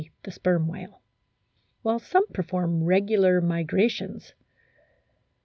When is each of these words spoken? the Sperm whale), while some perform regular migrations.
the 0.23 0.31
Sperm 0.31 0.67
whale), 0.67 0.99
while 1.83 1.99
some 1.99 2.25
perform 2.29 2.85
regular 2.85 3.39
migrations. 3.39 4.33